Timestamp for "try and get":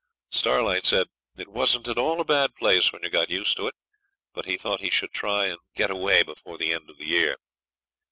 5.11-5.91